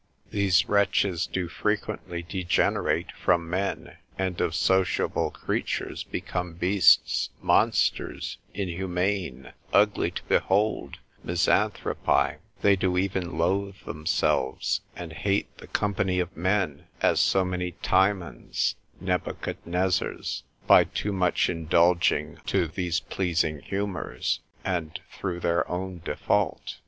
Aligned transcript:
These 0.31 0.67
wretches 0.67 1.27
do 1.27 1.47
frequently 1.47 2.23
degenerate 2.23 3.11
from 3.11 3.47
men, 3.47 3.97
and 4.17 4.41
of 4.41 4.55
sociable 4.55 5.29
creatures 5.29 6.03
become 6.05 6.55
beasts, 6.55 7.29
monsters, 7.39 8.39
inhumane, 8.51 9.53
ugly 9.71 10.09
to 10.09 10.23
behold, 10.23 10.97
Misanthropi; 11.23 12.37
they 12.63 12.75
do 12.75 12.97
even 12.97 13.37
loathe 13.37 13.77
themselves, 13.85 14.81
and 14.95 15.13
hate 15.13 15.55
the 15.59 15.67
company 15.67 16.19
of 16.19 16.35
men, 16.35 16.87
as 17.03 17.19
so 17.19 17.45
many 17.45 17.73
Timons, 17.83 18.77
Nebuchadnezzars, 19.01 20.41
by 20.65 20.83
too 20.85 21.13
much 21.13 21.47
indulging 21.47 22.39
to 22.47 22.65
these 22.65 23.01
pleasing 23.01 23.59
humours, 23.59 24.39
and 24.65 24.99
through 25.11 25.41
their 25.41 25.69
own 25.69 26.01
default. 26.03 26.77